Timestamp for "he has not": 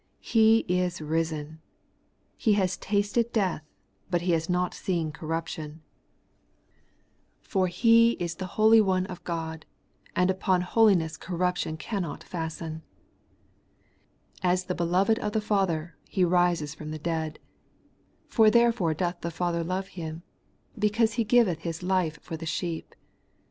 4.21-4.73